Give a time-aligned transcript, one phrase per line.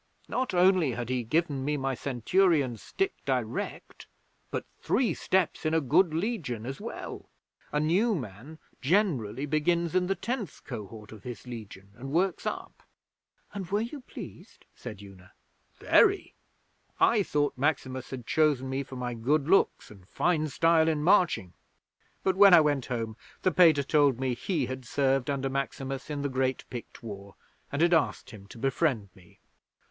[0.27, 4.07] Not only had he given me my Centurion's stick direct,
[4.49, 7.29] but three steps in a good Legion as well!
[7.71, 12.81] A new man generally begins in the Tenth Cohort of his Legion, and works up.'
[13.53, 15.33] 'And were you pleased?' said Una.
[15.75, 16.33] 'Very.
[16.99, 21.53] I thought Maximus had chosen me for my good looks and fine style in marching,
[22.23, 26.23] but, when I went home, the Pater told me he had served under Maximus in
[26.23, 27.35] the great Pict War,
[27.71, 29.39] and had asked him to befriend me.'